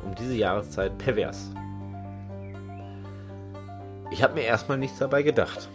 um 0.05 0.15
diese 0.15 0.35
Jahreszeit 0.35 0.97
pervers. 0.99 1.51
Ich 4.11 4.23
habe 4.23 4.35
mir 4.35 4.43
erstmal 4.43 4.79
nichts 4.79 4.99
dabei 4.99 5.23
gedacht. 5.23 5.69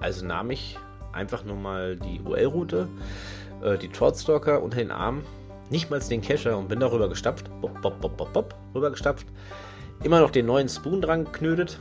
Also 0.00 0.26
nahm 0.26 0.50
ich 0.50 0.78
einfach 1.12 1.44
nur 1.44 1.56
mal 1.56 1.96
die 1.96 2.20
UL-Route, 2.20 2.88
äh, 3.62 3.78
die 3.78 3.88
Troutstalker 3.88 4.62
unter 4.62 4.78
den 4.78 4.90
Arm, 4.90 5.24
nicht 5.70 5.90
mal 5.90 6.00
den 6.00 6.20
Kescher 6.20 6.58
und 6.58 6.68
bin 6.68 6.80
darüber 6.80 7.08
gestapft, 7.08 7.48
bop, 7.60 7.80
bop, 7.80 8.00
bop, 8.00 8.16
bop, 8.16 8.32
bop, 8.32 8.54
rüber 8.74 8.90
gestapft, 8.90 9.26
immer 10.02 10.20
noch 10.20 10.30
den 10.30 10.46
neuen 10.46 10.68
Spoon 10.68 11.00
dran 11.00 11.24
geknötet 11.24 11.78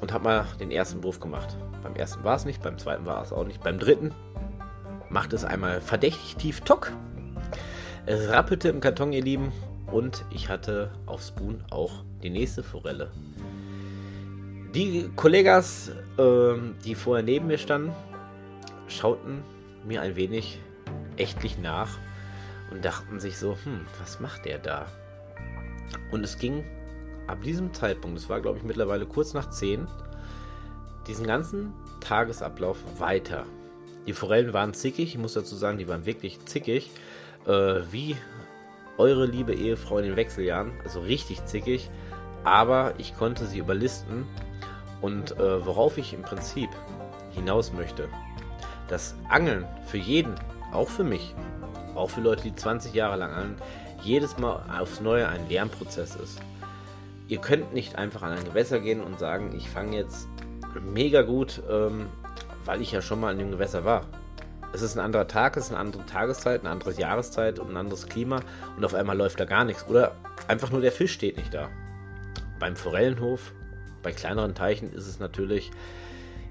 und 0.00 0.12
habe 0.12 0.24
mal 0.24 0.46
den 0.60 0.70
ersten 0.70 1.02
Wurf 1.02 1.20
gemacht. 1.20 1.56
Beim 1.82 1.94
ersten 1.94 2.24
war 2.24 2.36
es 2.36 2.44
nicht, 2.44 2.62
beim 2.62 2.78
zweiten 2.78 3.06
war 3.06 3.22
es 3.22 3.32
auch 3.32 3.44
nicht, 3.44 3.62
beim 3.62 3.78
dritten 3.78 4.12
macht 5.10 5.32
es 5.32 5.44
einmal 5.44 5.80
verdächtig 5.80 6.36
tief 6.36 6.60
Tock. 6.62 6.92
Es 8.06 8.28
rappelte 8.28 8.68
im 8.68 8.80
Karton, 8.80 9.12
ihr 9.12 9.22
Lieben, 9.22 9.52
und 9.90 10.24
ich 10.30 10.48
hatte 10.48 10.90
auf 11.06 11.22
Spoon 11.22 11.62
auch 11.70 12.04
die 12.22 12.30
nächste 12.30 12.62
Forelle. 12.62 13.10
Die 14.74 15.08
Kollegas, 15.16 15.90
äh, 16.18 16.54
die 16.84 16.94
vorher 16.94 17.24
neben 17.24 17.46
mir 17.46 17.58
standen, 17.58 17.92
schauten 18.86 19.42
mir 19.86 20.02
ein 20.02 20.16
wenig 20.16 20.60
ächtlich 21.16 21.58
nach 21.58 21.98
und 22.70 22.84
dachten 22.84 23.18
sich 23.18 23.38
so, 23.38 23.56
hm, 23.64 23.86
was 23.98 24.20
macht 24.20 24.44
der 24.44 24.58
da? 24.58 24.86
Und 26.10 26.22
es 26.22 26.38
ging 26.38 26.64
ab 27.26 27.42
diesem 27.42 27.72
Zeitpunkt, 27.72 28.18
es 28.18 28.28
war 28.28 28.40
glaube 28.40 28.58
ich 28.58 28.64
mittlerweile 28.64 29.06
kurz 29.06 29.32
nach 29.32 29.50
10, 29.50 29.86
diesen 31.06 31.26
ganzen 31.26 31.72
Tagesablauf 32.00 32.78
weiter. 32.98 33.44
Die 34.08 34.14
Forellen 34.14 34.54
waren 34.54 34.72
zickig, 34.72 35.10
ich 35.10 35.18
muss 35.18 35.34
dazu 35.34 35.54
sagen, 35.54 35.76
die 35.76 35.86
waren 35.86 36.06
wirklich 36.06 36.42
zickig, 36.46 36.90
äh, 37.46 37.82
wie 37.90 38.16
eure 38.96 39.26
liebe 39.26 39.54
Ehefrau 39.54 39.98
in 39.98 40.06
den 40.06 40.16
Wechseljahren, 40.16 40.72
also 40.82 41.00
richtig 41.00 41.44
zickig, 41.44 41.90
aber 42.42 42.94
ich 42.96 43.14
konnte 43.18 43.44
sie 43.44 43.58
überlisten. 43.58 44.24
Und 45.02 45.32
äh, 45.32 45.66
worauf 45.66 45.98
ich 45.98 46.14
im 46.14 46.22
Prinzip 46.22 46.70
hinaus 47.32 47.74
möchte, 47.74 48.08
dass 48.88 49.14
Angeln 49.28 49.66
für 49.84 49.98
jeden, 49.98 50.34
auch 50.72 50.88
für 50.88 51.04
mich, 51.04 51.34
auch 51.94 52.08
für 52.08 52.22
Leute, 52.22 52.44
die 52.44 52.54
20 52.54 52.94
Jahre 52.94 53.18
lang 53.18 53.30
angeln, 53.30 53.56
jedes 54.02 54.38
Mal 54.38 54.62
aufs 54.80 55.02
Neue 55.02 55.28
ein 55.28 55.50
Lernprozess 55.50 56.16
ist. 56.16 56.40
Ihr 57.28 57.42
könnt 57.42 57.74
nicht 57.74 57.96
einfach 57.96 58.22
an 58.22 58.32
ein 58.32 58.44
Gewässer 58.44 58.80
gehen 58.80 59.02
und 59.02 59.18
sagen, 59.18 59.54
ich 59.54 59.68
fange 59.68 59.98
jetzt 59.98 60.28
mega 60.80 61.20
gut, 61.20 61.62
ähm, 61.70 62.06
weil 62.64 62.80
ich 62.80 62.92
ja 62.92 63.02
schon 63.02 63.20
mal 63.20 63.32
in 63.32 63.38
dem 63.38 63.50
Gewässer 63.50 63.84
war. 63.84 64.06
Es 64.72 64.82
ist 64.82 64.96
ein 64.96 65.04
anderer 65.04 65.26
Tag, 65.26 65.56
es 65.56 65.64
ist 65.64 65.70
eine 65.70 65.80
andere 65.80 66.04
Tageszeit, 66.04 66.60
eine 66.60 66.70
andere 66.70 66.92
Jahreszeit 66.92 67.58
und 67.58 67.70
ein 67.70 67.76
anderes 67.76 68.06
Klima 68.06 68.40
und 68.76 68.84
auf 68.84 68.94
einmal 68.94 69.16
läuft 69.16 69.40
da 69.40 69.44
gar 69.44 69.64
nichts. 69.64 69.86
Oder 69.88 70.12
einfach 70.46 70.70
nur 70.70 70.80
der 70.80 70.92
Fisch 70.92 71.12
steht 71.12 71.38
nicht 71.38 71.54
da. 71.54 71.68
Beim 72.60 72.76
Forellenhof, 72.76 73.52
bei 74.02 74.12
kleineren 74.12 74.54
Teichen 74.54 74.92
ist 74.92 75.06
es 75.06 75.18
natürlich 75.18 75.70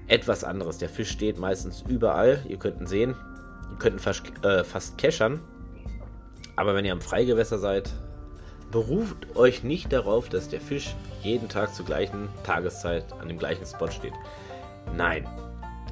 etwas 0.08 0.42
anderes. 0.42 0.78
Der 0.78 0.88
Fisch 0.88 1.10
steht 1.10 1.38
meistens 1.38 1.84
überall. 1.86 2.44
Ihr 2.48 2.58
könnt 2.58 2.80
ihn 2.80 2.86
sehen. 2.86 3.14
Ihr 3.70 3.78
könnt 3.78 3.96
ihn 3.96 4.00
fast, 4.00 4.22
äh, 4.44 4.64
fast 4.64 4.98
keschern. 4.98 5.40
Aber 6.56 6.74
wenn 6.74 6.84
ihr 6.84 6.92
am 6.92 7.00
Freigewässer 7.00 7.58
seid, 7.58 7.92
beruft 8.72 9.36
euch 9.36 9.62
nicht 9.62 9.92
darauf, 9.92 10.28
dass 10.28 10.48
der 10.48 10.60
Fisch 10.60 10.96
jeden 11.22 11.48
Tag 11.48 11.74
zur 11.74 11.86
gleichen 11.86 12.28
Tageszeit 12.42 13.04
an 13.20 13.28
dem 13.28 13.38
gleichen 13.38 13.64
Spot 13.64 13.90
steht. 13.90 14.14
Nein. 14.96 15.28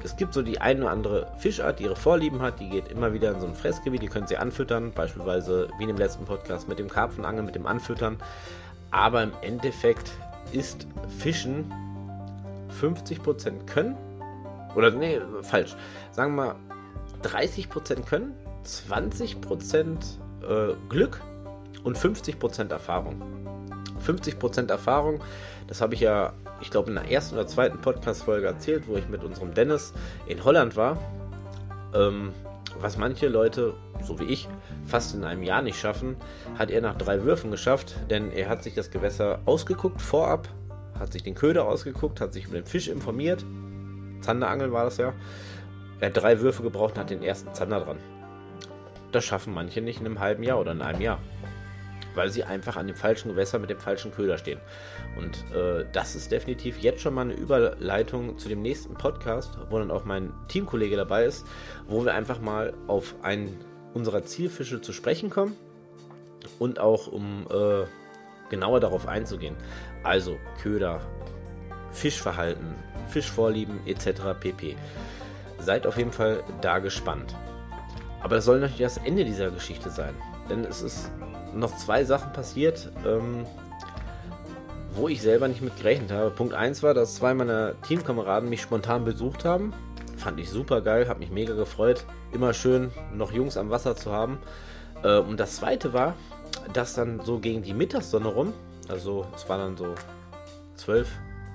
Es 0.03 0.15
gibt 0.15 0.33
so 0.33 0.41
die 0.41 0.61
eine 0.61 0.81
oder 0.81 0.91
andere 0.91 1.27
Fischart, 1.37 1.79
die 1.79 1.83
ihre 1.83 1.95
Vorlieben 1.95 2.41
hat, 2.41 2.59
die 2.59 2.69
geht 2.69 2.89
immer 2.89 3.13
wieder 3.13 3.31
in 3.31 3.39
so 3.39 3.47
ein 3.47 3.55
Fressgebiet, 3.55 4.01
die 4.01 4.07
könnt 4.07 4.31
ihr 4.31 4.41
anfüttern, 4.41 4.91
beispielsweise 4.93 5.69
wie 5.77 5.83
in 5.83 5.89
dem 5.89 5.97
letzten 5.97 6.25
Podcast 6.25 6.67
mit 6.67 6.79
dem 6.79 6.89
Karpfenangeln, 6.89 7.45
mit 7.45 7.55
dem 7.55 7.65
Anfüttern. 7.65 8.17
Aber 8.91 9.23
im 9.23 9.31
Endeffekt 9.41 10.11
ist 10.51 10.87
Fischen 11.19 11.71
50% 12.81 13.65
können, 13.65 13.97
oder 14.75 14.91
nee, 14.91 15.19
falsch, 15.41 15.75
sagen 16.11 16.35
wir 16.35 16.45
mal 16.45 16.55
30% 17.23 18.03
können, 18.03 18.33
20% 18.65 19.97
äh, 20.41 20.75
Glück 20.89 21.21
und 21.83 21.97
50% 21.97 22.69
Erfahrung. 22.69 23.21
50% 24.07 24.69
Erfahrung, 24.69 25.21
das 25.67 25.81
habe 25.81 25.95
ich 25.95 25.99
ja, 25.99 26.33
ich 26.61 26.71
glaube, 26.71 26.89
in 26.89 26.95
der 26.95 27.11
ersten 27.11 27.35
oder 27.35 27.47
zweiten 27.47 27.79
Podcast-Folge 27.79 28.47
erzählt, 28.47 28.87
wo 28.87 28.95
ich 28.95 29.07
mit 29.09 29.23
unserem 29.23 29.53
Dennis 29.53 29.93
in 30.27 30.43
Holland 30.43 30.75
war. 30.75 30.97
Ähm, 31.93 32.31
was 32.79 32.97
manche 32.97 33.27
Leute, 33.27 33.73
so 34.03 34.19
wie 34.19 34.25
ich, 34.25 34.47
fast 34.85 35.15
in 35.15 35.23
einem 35.23 35.43
Jahr 35.43 35.61
nicht 35.61 35.79
schaffen, 35.79 36.15
hat 36.57 36.69
er 36.69 36.81
nach 36.81 36.95
drei 36.95 37.23
Würfen 37.23 37.51
geschafft, 37.51 37.95
denn 38.09 38.31
er 38.31 38.49
hat 38.49 38.63
sich 38.63 38.75
das 38.75 38.91
Gewässer 38.91 39.39
ausgeguckt 39.45 40.01
vorab, 40.01 40.47
hat 40.99 41.11
sich 41.11 41.23
den 41.23 41.35
Köder 41.35 41.67
ausgeguckt, 41.67 42.21
hat 42.21 42.33
sich 42.33 42.45
über 42.45 42.55
den 42.55 42.65
Fisch 42.65 42.87
informiert. 42.87 43.45
Zanderangeln 44.21 44.71
war 44.71 44.85
das 44.85 44.97
ja. 44.97 45.13
Er 45.99 46.09
hat 46.09 46.17
drei 46.17 46.39
Würfe 46.39 46.63
gebraucht 46.63 46.95
und 46.95 46.99
hat 46.99 47.09
den 47.09 47.23
ersten 47.23 47.53
Zander 47.53 47.79
dran. 47.79 47.97
Das 49.11 49.25
schaffen 49.25 49.53
manche 49.53 49.81
nicht 49.81 49.99
in 49.99 50.05
einem 50.05 50.19
halben 50.19 50.43
Jahr 50.43 50.59
oder 50.59 50.71
in 50.71 50.81
einem 50.81 51.01
Jahr. 51.01 51.19
Weil 52.17 52.31
sie 52.31 52.43
einfach 52.43 52.75
an 52.77 52.87
dem 52.87 52.95
falschen 52.95 53.29
Gewässer 53.29 53.59
mit 53.59 53.69
dem 53.69 53.79
falschen 53.79 54.11
Köder 54.11 54.39
stehen. 54.39 54.59
Und 55.17 55.45
äh, 55.55 55.85
das 55.93 56.15
ist 56.15 56.31
definitiv 56.31 56.79
jetzt 56.79 57.01
schon 57.01 57.13
mal 57.13 57.21
eine 57.21 57.33
Überleitung 57.33 58.39
zu 58.39 58.49
dem 58.49 58.63
nächsten 58.63 58.95
Podcast, 58.95 59.57
wo 59.69 59.77
dann 59.77 59.91
auch 59.91 60.03
mein 60.03 60.33
Teamkollege 60.47 60.95
dabei 60.95 61.25
ist, 61.25 61.45
wo 61.87 62.03
wir 62.03 62.15
einfach 62.15 62.41
mal 62.41 62.73
auf 62.87 63.13
einen 63.21 63.55
unserer 63.93 64.23
Zielfische 64.23 64.81
zu 64.81 64.93
sprechen 64.93 65.29
kommen 65.29 65.55
und 66.57 66.79
auch 66.79 67.05
um 67.07 67.45
äh, 67.51 67.85
genauer 68.49 68.79
darauf 68.79 69.07
einzugehen. 69.07 69.55
Also 70.03 70.37
Köder, 70.61 71.01
Fischverhalten, 71.91 72.73
Fischvorlieben 73.09 73.79
etc. 73.85 74.39
pp. 74.39 74.75
Seid 75.59 75.85
auf 75.85 75.97
jeden 75.97 76.11
Fall 76.11 76.43
da 76.61 76.79
gespannt. 76.79 77.35
Aber 78.21 78.35
das 78.35 78.45
soll 78.45 78.59
natürlich 78.59 78.81
das 78.81 78.97
Ende 78.97 79.23
dieser 79.23 79.51
Geschichte 79.51 79.91
sein. 79.91 80.15
Denn 80.49 80.65
es 80.65 80.81
ist 80.81 81.11
noch 81.53 81.75
zwei 81.77 82.03
Sachen 82.03 82.33
passiert, 82.33 82.91
ähm, 83.05 83.45
wo 84.93 85.07
ich 85.07 85.21
selber 85.21 85.47
nicht 85.47 85.61
mit 85.61 85.77
gerechnet 85.77 86.11
habe. 86.11 86.31
Punkt 86.31 86.53
1 86.53 86.83
war, 86.83 86.93
dass 86.93 87.15
zwei 87.15 87.33
meiner 87.33 87.79
Teamkameraden 87.81 88.49
mich 88.49 88.61
spontan 88.61 89.05
besucht 89.05 89.45
haben. 89.45 89.73
Fand 90.15 90.39
ich 90.39 90.49
super 90.49 90.81
geil, 90.81 91.07
hat 91.07 91.19
mich 91.19 91.29
mega 91.29 91.53
gefreut. 91.53 92.05
Immer 92.31 92.53
schön, 92.53 92.91
noch 93.13 93.31
Jungs 93.31 93.57
am 93.57 93.69
Wasser 93.69 93.95
zu 93.95 94.11
haben. 94.11 94.39
Äh, 95.03 95.19
und 95.19 95.39
das 95.39 95.57
zweite 95.57 95.93
war, 95.93 96.15
dass 96.73 96.95
dann 96.95 97.21
so 97.23 97.39
gegen 97.39 97.61
die 97.61 97.73
Mittagssonne 97.73 98.27
rum, 98.27 98.53
also 98.89 99.25
es 99.35 99.47
war 99.47 99.57
dann 99.57 99.77
so 99.77 99.93
12, 100.75 101.07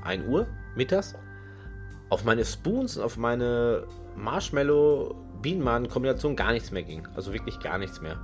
1 0.04 0.26
Uhr 0.28 0.46
mittags, 0.76 1.14
auf 2.08 2.24
meine 2.24 2.44
Spoons, 2.44 2.98
auf 2.98 3.16
meine 3.16 3.84
Marshmallow 4.16 5.16
Bienenmaden-Kombination 5.42 6.36
gar 6.36 6.52
nichts 6.52 6.70
mehr 6.70 6.82
ging. 6.82 7.06
Also 7.16 7.32
wirklich 7.32 7.58
gar 7.60 7.78
nichts 7.78 8.00
mehr. 8.00 8.18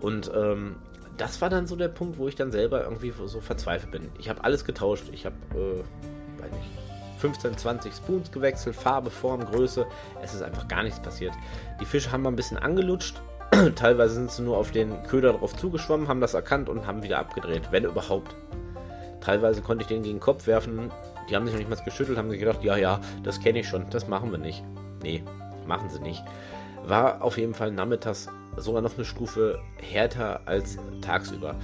Und 0.00 0.30
ähm, 0.34 0.76
das 1.16 1.40
war 1.40 1.50
dann 1.50 1.66
so 1.66 1.76
der 1.76 1.88
Punkt, 1.88 2.18
wo 2.18 2.28
ich 2.28 2.34
dann 2.34 2.50
selber 2.52 2.82
irgendwie 2.84 3.12
so 3.26 3.40
verzweifelt 3.40 3.92
bin. 3.92 4.10
Ich 4.18 4.28
habe 4.28 4.42
alles 4.44 4.64
getauscht. 4.64 5.04
Ich 5.12 5.26
habe, 5.26 5.36
äh, 5.54 6.42
weiß 6.42 6.50
nicht, 6.52 6.70
15, 7.18 7.56
20 7.56 7.94
Spoons 7.94 8.30
gewechselt, 8.30 8.76
Farbe, 8.76 9.10
Form, 9.10 9.44
Größe. 9.44 9.86
Es 10.22 10.34
ist 10.34 10.42
einfach 10.42 10.68
gar 10.68 10.82
nichts 10.82 11.00
passiert. 11.00 11.32
Die 11.80 11.86
Fische 11.86 12.12
haben 12.12 12.22
mal 12.22 12.30
ein 12.30 12.36
bisschen 12.36 12.58
angelutscht. 12.58 13.22
Teilweise 13.76 14.14
sind 14.14 14.30
sie 14.30 14.42
nur 14.42 14.58
auf 14.58 14.72
den 14.72 15.02
Köder 15.04 15.32
drauf 15.32 15.56
zugeschwommen, 15.56 16.08
haben 16.08 16.20
das 16.20 16.34
erkannt 16.34 16.68
und 16.68 16.86
haben 16.86 17.02
wieder 17.02 17.18
abgedreht, 17.18 17.68
wenn 17.70 17.84
überhaupt. 17.84 18.34
Teilweise 19.20 19.62
konnte 19.62 19.82
ich 19.82 19.88
den 19.88 20.02
gegen 20.02 20.16
den 20.16 20.20
Kopf 20.20 20.46
werfen. 20.46 20.90
Die 21.30 21.36
haben 21.36 21.46
sich 21.46 21.54
noch 21.54 21.60
nicht 21.60 21.70
mal 21.70 21.82
geschüttelt, 21.82 22.18
haben 22.18 22.28
sich 22.28 22.40
gedacht, 22.40 22.62
ja, 22.62 22.76
ja, 22.76 23.00
das 23.22 23.40
kenne 23.40 23.60
ich 23.60 23.68
schon, 23.68 23.88
das 23.88 24.06
machen 24.08 24.30
wir 24.30 24.38
nicht. 24.38 24.62
Nee, 25.02 25.22
machen 25.66 25.88
sie 25.88 26.00
nicht. 26.00 26.22
War 26.84 27.22
auf 27.22 27.38
jeden 27.38 27.54
Fall 27.54 27.70
nachmittags 27.70 28.28
sogar 28.56 28.82
noch 28.82 28.94
eine 28.94 29.04
Stufe 29.04 29.60
härter 29.76 30.40
als 30.46 30.78
tagsüber. 31.00 31.56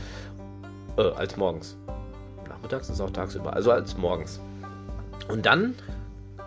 Äh, 0.96 1.02
als 1.02 1.36
morgens. 1.36 1.76
Nachmittags 2.48 2.88
ist 2.88 3.00
auch 3.00 3.10
tagsüber, 3.10 3.54
also 3.54 3.70
als 3.70 3.96
morgens. 3.96 4.40
Und 5.28 5.46
dann, 5.46 5.74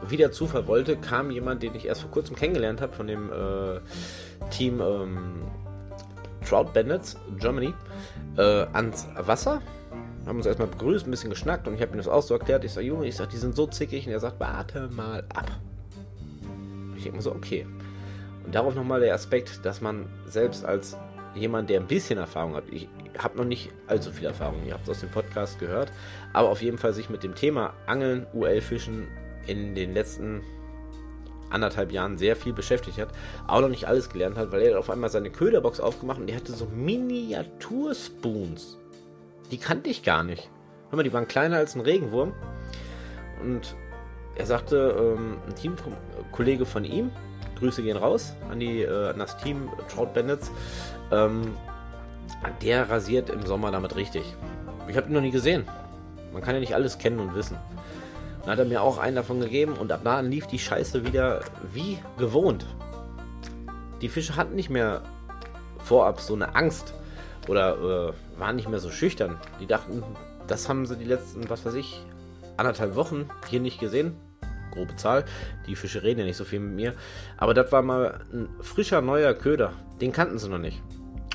wie 0.07 0.17
der 0.17 0.31
Zufall 0.31 0.67
wollte, 0.67 0.97
kam 0.97 1.31
jemand, 1.31 1.63
den 1.63 1.73
ich 1.75 1.87
erst 1.87 2.01
vor 2.01 2.11
kurzem 2.11 2.35
kennengelernt 2.35 2.81
habe, 2.81 2.93
von 2.93 3.07
dem 3.07 3.31
äh, 3.31 3.79
Team 4.51 4.81
ähm, 4.81 5.41
Trout 6.47 6.71
Bandits 6.73 7.15
Germany, 7.39 7.73
äh, 8.37 8.65
ans 8.73 9.07
Wasser. 9.17 9.61
Haben 10.25 10.37
uns 10.37 10.45
erstmal 10.45 10.67
begrüßt, 10.67 11.07
ein 11.07 11.11
bisschen 11.11 11.29
geschnackt 11.29 11.67
und 11.67 11.75
ich 11.75 11.81
habe 11.81 11.93
ihm 11.93 11.97
das 11.97 12.07
auch 12.07 12.21
so 12.21 12.33
erklärt. 12.33 12.63
Ich 12.63 12.73
sage, 12.73 12.87
Junge, 12.87 13.07
ich 13.07 13.15
sage, 13.15 13.31
die 13.31 13.37
sind 13.37 13.55
so 13.55 13.67
zickig. 13.67 14.05
Und 14.05 14.13
er 14.13 14.19
sagt, 14.19 14.39
warte 14.39 14.89
mal 14.89 15.23
ab. 15.33 15.51
Ich 16.95 17.03
denke 17.03 17.17
mir 17.17 17.23
so, 17.23 17.31
okay. 17.31 17.65
Und 18.45 18.55
darauf 18.55 18.75
nochmal 18.75 18.99
der 18.99 19.13
Aspekt, 19.13 19.65
dass 19.65 19.81
man 19.81 20.07
selbst 20.25 20.65
als 20.65 20.97
jemand, 21.35 21.69
der 21.69 21.79
ein 21.79 21.87
bisschen 21.87 22.19
Erfahrung 22.19 22.55
hat, 22.55 22.65
ich 22.69 22.89
habe 23.17 23.37
noch 23.37 23.45
nicht 23.45 23.71
allzu 23.87 24.11
viel 24.11 24.27
Erfahrung, 24.27 24.65
ihr 24.65 24.73
habt 24.73 24.83
es 24.83 24.89
aus 24.89 24.99
dem 24.99 25.09
Podcast 25.09 25.59
gehört, 25.59 25.91
aber 26.33 26.49
auf 26.49 26.61
jeden 26.61 26.77
Fall 26.77 26.93
sich 26.93 27.09
mit 27.09 27.23
dem 27.23 27.35
Thema 27.35 27.73
Angeln, 27.85 28.27
UL-Fischen 28.33 29.07
in 29.47 29.75
den 29.75 29.93
letzten 29.93 30.41
anderthalb 31.49 31.91
Jahren 31.91 32.17
sehr 32.17 32.35
viel 32.35 32.53
beschäftigt 32.53 32.97
hat, 32.97 33.09
auch 33.47 33.61
noch 33.61 33.69
nicht 33.69 33.87
alles 33.87 34.09
gelernt 34.09 34.37
hat, 34.37 34.51
weil 34.51 34.63
er 34.63 34.79
auf 34.79 34.89
einmal 34.89 35.09
seine 35.09 35.29
Köderbox 35.29 35.79
aufgemacht 35.79 36.19
und 36.19 36.27
die 36.27 36.35
hatte 36.35 36.51
so 36.51 36.65
Miniaturspoons. 36.65 38.79
Die 39.51 39.57
kannte 39.57 39.89
ich 39.89 40.03
gar 40.03 40.23
nicht. 40.23 40.49
Hör 40.89 40.97
mal, 40.97 41.03
die 41.03 41.13
waren 41.13 41.27
kleiner 41.27 41.57
als 41.57 41.75
ein 41.75 41.81
Regenwurm. 41.81 42.33
Und 43.41 43.75
er 44.35 44.45
sagte, 44.45 44.95
ähm, 44.97 45.37
ein 45.47 45.55
Teamkollege 45.55 46.65
von 46.65 46.85
ihm, 46.85 47.11
Grüße 47.63 47.81
gehen 47.81 47.95
raus 47.95 48.33
an, 48.51 48.59
die, 48.59 48.81
äh, 48.81 49.09
an 49.09 49.19
das 49.19 49.37
Team 49.37 49.69
Trout 49.87 50.13
Bandits, 50.13 50.51
ähm, 51.11 51.55
der 52.61 52.89
rasiert 52.89 53.29
im 53.29 53.45
Sommer 53.45 53.71
damit 53.71 53.95
richtig. 53.95 54.23
Ich 54.89 54.97
habe 54.97 55.07
ihn 55.07 55.13
noch 55.13 55.21
nie 55.21 55.31
gesehen. 55.31 55.65
Man 56.33 56.41
kann 56.41 56.55
ja 56.55 56.59
nicht 56.59 56.75
alles 56.75 56.97
kennen 56.97 57.19
und 57.19 57.35
wissen. 57.35 57.57
Dann 58.41 58.51
hat 58.51 58.59
er 58.59 58.65
mir 58.65 58.81
auch 58.81 58.97
einen 58.97 59.15
davon 59.15 59.39
gegeben 59.39 59.73
und 59.73 59.93
ab 59.93 60.01
da 60.03 60.19
lief 60.19 60.45
die 60.47 60.59
Scheiße 60.59 61.05
wieder 61.05 61.39
wie 61.71 61.99
gewohnt. 62.17 62.65
Die 64.01 64.09
Fische 64.09 64.35
hatten 64.35 64.55
nicht 64.55 64.69
mehr 64.69 65.01
vorab 65.77 66.19
so 66.19 66.33
eine 66.33 66.55
Angst 66.55 66.93
oder 67.47 67.77
äh, 68.09 68.39
waren 68.39 68.57
nicht 68.57 68.67
mehr 68.67 68.79
so 68.79 68.89
schüchtern. 68.89 69.37
Die 69.61 69.67
dachten, 69.67 70.03
das 70.47 70.67
haben 70.67 70.85
sie 70.85 70.97
die 70.97 71.05
letzten, 71.05 71.49
was 71.49 71.65
weiß 71.65 71.75
ich, 71.75 72.03
anderthalb 72.57 72.95
Wochen 72.95 73.29
hier 73.49 73.61
nicht 73.61 73.79
gesehen. 73.79 74.17
Grobe 74.73 74.95
Zahl. 74.95 75.25
Die 75.67 75.75
Fische 75.75 76.03
reden 76.03 76.19
ja 76.21 76.25
nicht 76.25 76.37
so 76.37 76.45
viel 76.45 76.59
mit 76.59 76.75
mir. 76.75 76.93
Aber 77.37 77.53
das 77.53 77.71
war 77.71 77.81
mal 77.81 78.21
ein 78.33 78.49
frischer, 78.61 79.01
neuer 79.01 79.33
Köder. 79.33 79.73
Den 80.01 80.11
kannten 80.11 80.39
sie 80.39 80.49
noch 80.49 80.57
nicht. 80.57 80.81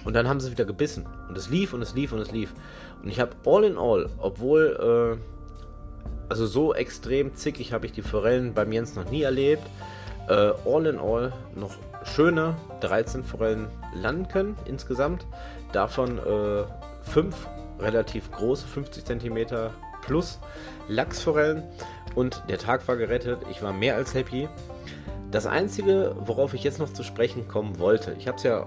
Und 0.04 0.14
dann 0.14 0.28
haben 0.28 0.40
sie 0.40 0.50
wieder 0.50 0.64
gebissen. 0.64 1.06
Und 1.28 1.36
es 1.36 1.50
lief 1.50 1.72
und 1.72 1.82
es 1.82 1.94
lief 1.94 2.12
und 2.12 2.20
es 2.20 2.32
lief. 2.32 2.52
Und 3.02 3.08
ich 3.08 3.20
habe 3.20 3.32
all 3.46 3.64
in 3.64 3.78
all, 3.78 4.08
obwohl, 4.18 5.18
äh, 5.18 6.28
also 6.28 6.46
so 6.46 6.74
extrem 6.74 7.34
zickig 7.34 7.72
habe 7.72 7.86
ich 7.86 7.92
die 7.92 8.02
Forellen 8.02 8.54
beim 8.54 8.72
Jens 8.72 8.94
noch 8.94 9.10
nie 9.10 9.22
erlebt. 9.22 9.62
Äh, 10.28 10.52
all 10.64 10.86
in 10.86 10.98
all 10.98 11.32
noch 11.54 11.76
schöne 12.04 12.54
13 12.80 13.24
Forellen 13.24 13.68
landen 13.94 14.28
können 14.28 14.56
insgesamt. 14.66 15.26
Davon 15.72 16.18
äh, 16.18 16.64
5 17.10 17.34
relativ 17.80 18.30
große, 18.30 18.66
50 18.66 19.04
cm 19.04 19.70
plus 20.02 20.38
Lachsforellen 20.88 21.64
und 22.14 22.42
der 22.48 22.58
Tag 22.58 22.86
war 22.88 22.96
gerettet. 22.96 23.40
Ich 23.50 23.62
war 23.62 23.72
mehr 23.72 23.96
als 23.96 24.14
happy. 24.14 24.48
Das 25.30 25.46
Einzige, 25.46 26.16
worauf 26.20 26.54
ich 26.54 26.64
jetzt 26.64 26.78
noch 26.78 26.92
zu 26.92 27.02
sprechen 27.02 27.48
kommen 27.48 27.78
wollte, 27.78 28.14
ich 28.18 28.26
habe 28.26 28.38
es 28.38 28.44
ja 28.44 28.66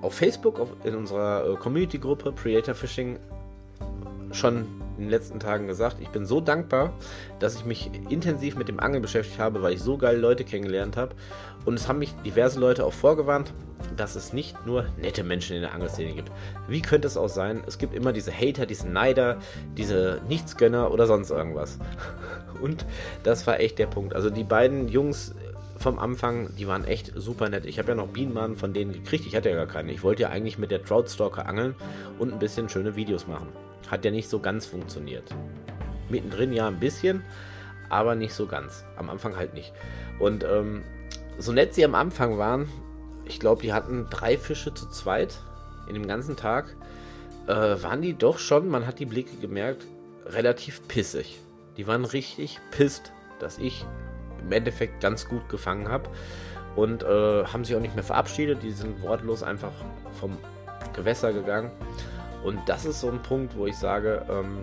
auf 0.00 0.14
Facebook 0.14 0.58
auf, 0.58 0.68
in 0.84 0.96
unserer 0.96 1.48
äh, 1.48 1.56
Community-Gruppe 1.56 2.32
Creator 2.32 2.74
Fishing 2.74 3.18
schon 4.32 4.81
in 4.96 5.04
den 5.04 5.10
letzten 5.10 5.40
Tagen 5.40 5.66
gesagt, 5.66 5.96
ich 6.00 6.08
bin 6.08 6.26
so 6.26 6.40
dankbar, 6.40 6.92
dass 7.38 7.56
ich 7.56 7.64
mich 7.64 7.90
intensiv 8.08 8.56
mit 8.56 8.68
dem 8.68 8.80
Angeln 8.80 9.02
beschäftigt 9.02 9.38
habe, 9.38 9.62
weil 9.62 9.74
ich 9.74 9.80
so 9.80 9.96
geile 9.96 10.18
Leute 10.18 10.44
kennengelernt 10.44 10.96
habe. 10.96 11.14
Und 11.64 11.74
es 11.74 11.88
haben 11.88 11.98
mich 11.98 12.12
diverse 12.24 12.58
Leute 12.58 12.84
auch 12.84 12.92
vorgewarnt, 12.92 13.52
dass 13.96 14.16
es 14.16 14.32
nicht 14.32 14.66
nur 14.66 14.86
nette 15.00 15.24
Menschen 15.24 15.56
in 15.56 15.62
der 15.62 15.74
Angelszene 15.74 16.12
gibt. 16.12 16.30
Wie 16.68 16.82
könnte 16.82 17.06
es 17.06 17.16
auch 17.16 17.28
sein? 17.28 17.62
Es 17.66 17.78
gibt 17.78 17.94
immer 17.94 18.12
diese 18.12 18.32
Hater, 18.32 18.66
diese 18.66 18.88
Neider, 18.88 19.38
diese 19.76 20.20
Nichtsgönner 20.28 20.90
oder 20.90 21.06
sonst 21.06 21.30
irgendwas. 21.30 21.78
Und 22.60 22.86
das 23.22 23.46
war 23.46 23.60
echt 23.60 23.78
der 23.78 23.86
Punkt. 23.86 24.14
Also 24.14 24.30
die 24.30 24.44
beiden 24.44 24.88
Jungs 24.88 25.34
vom 25.82 25.98
Anfang, 25.98 26.54
die 26.56 26.66
waren 26.68 26.84
echt 26.84 27.12
super 27.16 27.48
nett. 27.48 27.66
Ich 27.66 27.78
habe 27.78 27.88
ja 27.88 27.94
noch 27.94 28.08
Bienenmann 28.08 28.56
von 28.56 28.72
denen 28.72 28.92
gekriegt. 28.92 29.26
Ich 29.26 29.34
hatte 29.36 29.50
ja 29.50 29.56
gar 29.56 29.66
keine. 29.66 29.92
Ich 29.92 30.02
wollte 30.02 30.22
ja 30.22 30.30
eigentlich 30.30 30.58
mit 30.58 30.70
der 30.70 30.82
Troutstalker 30.82 31.46
angeln 31.46 31.74
und 32.18 32.32
ein 32.32 32.38
bisschen 32.38 32.68
schöne 32.68 32.96
Videos 32.96 33.26
machen. 33.26 33.48
Hat 33.90 34.04
ja 34.04 34.10
nicht 34.10 34.28
so 34.28 34.40
ganz 34.40 34.66
funktioniert. 34.66 35.24
Mittendrin 36.08 36.52
ja 36.52 36.68
ein 36.68 36.80
bisschen, 36.80 37.24
aber 37.88 38.14
nicht 38.14 38.34
so 38.34 38.46
ganz. 38.46 38.84
Am 38.96 39.10
Anfang 39.10 39.36
halt 39.36 39.54
nicht. 39.54 39.72
Und 40.18 40.44
ähm, 40.44 40.82
so 41.38 41.52
nett 41.52 41.74
sie 41.74 41.84
am 41.84 41.94
Anfang 41.94 42.38
waren, 42.38 42.68
ich 43.24 43.40
glaube, 43.40 43.62
die 43.62 43.72
hatten 43.72 44.06
drei 44.10 44.36
Fische 44.36 44.74
zu 44.74 44.88
zweit 44.88 45.38
in 45.88 45.94
dem 45.94 46.06
ganzen 46.06 46.36
Tag, 46.36 46.76
äh, 47.46 47.52
waren 47.52 48.02
die 48.02 48.14
doch 48.14 48.38
schon, 48.38 48.68
man 48.68 48.86
hat 48.86 48.98
die 48.98 49.06
Blicke 49.06 49.36
gemerkt, 49.36 49.86
relativ 50.26 50.86
pissig. 50.88 51.40
Die 51.76 51.86
waren 51.86 52.04
richtig 52.04 52.60
pisst, 52.70 53.12
dass 53.40 53.58
ich 53.58 53.84
im 54.40 54.52
Endeffekt 54.52 55.00
ganz 55.00 55.28
gut 55.28 55.48
gefangen 55.48 55.88
habe 55.88 56.10
und 56.76 57.02
äh, 57.02 57.44
haben 57.44 57.64
sich 57.64 57.76
auch 57.76 57.80
nicht 57.80 57.94
mehr 57.94 58.04
verabschiedet. 58.04 58.62
Die 58.62 58.70
sind 58.70 59.02
wortlos 59.02 59.42
einfach 59.42 59.72
vom 60.18 60.36
Gewässer 60.94 61.32
gegangen. 61.32 61.70
Und 62.44 62.60
das 62.66 62.84
ist 62.84 63.00
so 63.00 63.08
ein 63.08 63.22
Punkt, 63.22 63.56
wo 63.56 63.66
ich 63.66 63.76
sage, 63.76 64.26
ähm, 64.28 64.58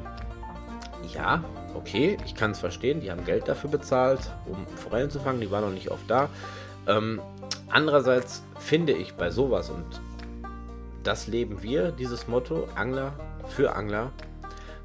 ja, 1.14 1.44
okay, 1.76 2.18
ich 2.26 2.36
kann 2.36 2.52
es 2.52 2.60
verstehen, 2.60 3.02
die 3.02 3.12
haben 3.12 3.26
Geld 3.26 3.48
dafür 3.48 3.70
bezahlt, 3.70 4.20
um 4.46 4.68
Forellen 4.78 5.10
zu 5.10 5.20
fangen, 5.20 5.42
die 5.42 5.52
waren 5.52 5.64
noch 5.64 5.72
nicht 5.72 5.92
oft 5.92 6.10
da. 6.10 6.30
Ähm, 6.88 7.22
andererseits 7.70 8.44
finde 8.60 8.94
ich 8.94 9.14
bei 9.16 9.32
sowas, 9.32 9.70
und 9.70 9.86
das 11.04 11.28
leben 11.28 11.64
wir, 11.64 11.92
dieses 11.92 12.28
Motto, 12.28 12.68
Angler 12.76 13.14
für 13.48 13.76
Angler, 13.76 14.12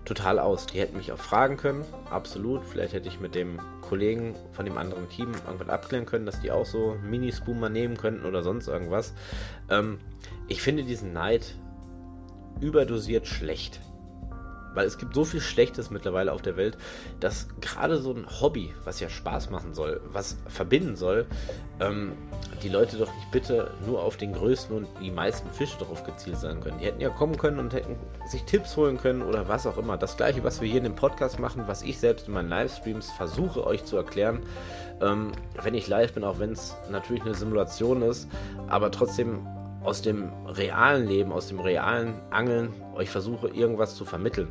total 0.04 0.38
aus. 0.38 0.66
Die 0.66 0.78
hätten 0.78 0.96
mich 0.96 1.12
auch 1.12 1.18
fragen 1.18 1.56
können, 1.56 1.84
absolut. 2.10 2.64
Vielleicht 2.64 2.92
hätte 2.92 3.08
ich 3.08 3.20
mit 3.20 3.34
dem 3.34 3.58
Kollegen 3.80 4.34
von 4.52 4.64
dem 4.64 4.78
anderen 4.78 5.08
Team 5.08 5.32
irgendwann 5.46 5.70
abklären 5.70 6.06
können, 6.06 6.26
dass 6.26 6.40
die 6.40 6.50
auch 6.50 6.66
so 6.66 6.96
Mini-Spoomer 7.02 7.68
nehmen 7.68 7.96
könnten 7.96 8.26
oder 8.26 8.42
sonst 8.42 8.68
irgendwas. 8.68 9.14
Ähm, 9.70 9.98
ich 10.48 10.62
finde 10.62 10.84
diesen 10.84 11.12
Neid 11.12 11.56
überdosiert 12.60 13.26
schlecht. 13.26 13.80
Weil 14.74 14.86
es 14.86 14.98
gibt 14.98 15.14
so 15.14 15.24
viel 15.24 15.40
Schlechtes 15.40 15.90
mittlerweile 15.90 16.32
auf 16.32 16.42
der 16.42 16.56
Welt, 16.56 16.76
dass 17.20 17.46
gerade 17.60 17.98
so 17.98 18.12
ein 18.12 18.26
Hobby, 18.40 18.74
was 18.84 18.98
ja 18.98 19.08
Spaß 19.08 19.50
machen 19.50 19.72
soll, 19.72 20.00
was 20.06 20.36
verbinden 20.48 20.96
soll, 20.96 21.26
ähm, 21.78 22.12
die 22.62 22.68
Leute 22.68 22.96
doch 22.96 23.14
nicht 23.14 23.30
bitte 23.30 23.70
nur 23.86 24.02
auf 24.02 24.16
den 24.16 24.32
größten 24.32 24.76
und 24.76 24.88
die 25.00 25.10
meisten 25.10 25.48
Fische 25.50 25.78
darauf 25.78 26.02
gezielt 26.02 26.38
sein 26.38 26.60
können. 26.60 26.78
Die 26.78 26.86
hätten 26.86 27.00
ja 27.00 27.10
kommen 27.10 27.36
können 27.36 27.60
und 27.60 27.72
hätten 27.72 27.96
sich 28.26 28.42
Tipps 28.44 28.76
holen 28.76 28.98
können 28.98 29.22
oder 29.22 29.48
was 29.48 29.66
auch 29.66 29.78
immer. 29.78 29.96
Das 29.96 30.16
gleiche, 30.16 30.42
was 30.42 30.60
wir 30.60 30.68
hier 30.68 30.78
in 30.78 30.84
dem 30.84 30.96
Podcast 30.96 31.38
machen, 31.38 31.64
was 31.66 31.82
ich 31.82 32.00
selbst 32.00 32.26
in 32.26 32.34
meinen 32.34 32.48
Livestreams 32.48 33.12
versuche 33.12 33.64
euch 33.64 33.84
zu 33.84 33.96
erklären, 33.96 34.40
ähm, 35.00 35.30
wenn 35.62 35.74
ich 35.74 35.86
live 35.86 36.14
bin, 36.14 36.24
auch 36.24 36.40
wenn 36.40 36.52
es 36.52 36.74
natürlich 36.90 37.22
eine 37.22 37.34
Simulation 37.34 38.02
ist, 38.02 38.28
aber 38.66 38.90
trotzdem 38.90 39.46
aus 39.84 40.02
dem 40.02 40.32
realen 40.46 41.06
Leben, 41.06 41.30
aus 41.30 41.48
dem 41.48 41.60
realen 41.60 42.14
Angeln 42.30 42.72
euch 42.94 43.10
versuche, 43.10 43.48
irgendwas 43.48 43.94
zu 43.94 44.04
vermitteln. 44.04 44.48